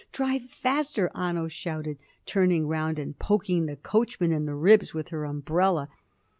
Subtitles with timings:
[0.11, 5.25] drive faster!" Anno shouted, turning round and poking the coachman in the ribs with her
[5.25, 5.89] umbrella.